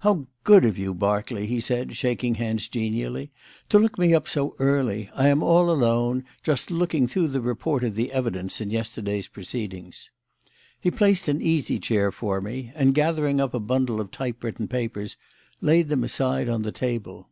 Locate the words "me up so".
3.98-4.54